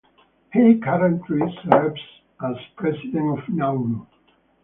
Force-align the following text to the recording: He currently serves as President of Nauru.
He 0.51 0.79
currently 0.83 1.41
serves 1.63 2.01
as 2.41 2.55
President 2.75 3.37
of 3.37 3.47
Nauru. 3.49 4.07